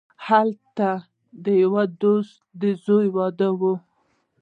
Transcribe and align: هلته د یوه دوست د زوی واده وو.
هلته 0.27 0.89
د 1.43 1.45
یوه 1.63 1.83
دوست 2.01 2.35
د 2.61 2.63
زوی 2.85 3.07
واده 3.15 3.49
وو. 3.59 3.73